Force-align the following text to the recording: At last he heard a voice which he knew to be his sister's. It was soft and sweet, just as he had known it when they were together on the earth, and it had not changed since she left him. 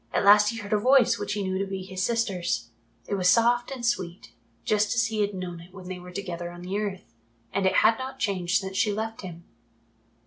At 0.11 0.25
last 0.25 0.49
he 0.49 0.57
heard 0.57 0.73
a 0.73 0.79
voice 0.79 1.19
which 1.19 1.33
he 1.33 1.43
knew 1.43 1.59
to 1.59 1.67
be 1.67 1.83
his 1.83 2.01
sister's. 2.03 2.69
It 3.05 3.13
was 3.13 3.29
soft 3.29 3.69
and 3.69 3.85
sweet, 3.85 4.31
just 4.65 4.95
as 4.95 5.05
he 5.05 5.21
had 5.21 5.35
known 5.35 5.59
it 5.59 5.71
when 5.75 5.89
they 5.89 5.99
were 5.99 6.09
together 6.09 6.49
on 6.49 6.63
the 6.63 6.75
earth, 6.79 7.13
and 7.53 7.67
it 7.67 7.73
had 7.85 7.99
not 7.99 8.17
changed 8.17 8.59
since 8.59 8.75
she 8.75 8.91
left 8.91 9.21
him. 9.21 9.43